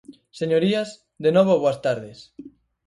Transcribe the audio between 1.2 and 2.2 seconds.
de novo boas tardes.